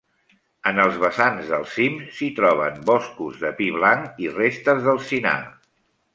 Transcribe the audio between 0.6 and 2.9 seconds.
En els vessants dels cims s'hi troben